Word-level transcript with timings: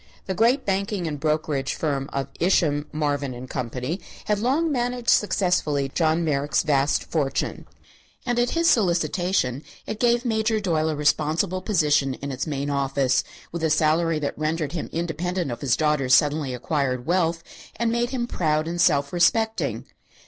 The 0.25 0.33
great 0.33 0.65
banking 0.65 1.05
and 1.05 1.19
brokerage 1.19 1.75
firm 1.75 2.09
of 2.11 2.27
Isham, 2.39 2.87
Marvin 2.91 3.47
& 3.47 3.47
Co. 3.47 3.69
had 4.25 4.39
long 4.39 4.71
managed 4.71 5.11
successfully 5.11 5.89
John 5.93 6.23
Merrick's 6.25 6.63
vast 6.63 7.03
fortune, 7.03 7.67
and 8.25 8.39
at 8.39 8.49
his 8.57 8.67
solicitation 8.67 9.61
it 9.85 9.99
gave 9.99 10.25
Major 10.25 10.59
Doyle 10.59 10.89
a 10.89 10.95
responsible 10.95 11.61
position 11.61 12.15
in 12.15 12.31
its 12.31 12.47
main 12.47 12.71
office, 12.71 13.23
with 13.51 13.63
a 13.63 13.69
salary 13.69 14.17
that 14.17 14.35
rendered 14.39 14.71
him 14.71 14.89
independent 14.91 15.51
of 15.51 15.61
his 15.61 15.77
daughter's 15.77 16.15
suddenly 16.15 16.51
acquired 16.51 17.05
wealth 17.05 17.43
and 17.75 17.91
made 17.91 18.09
him 18.09 18.25
proud 18.25 18.67
and 18.67 18.81
self 18.81 19.13
respecting. 19.13 19.85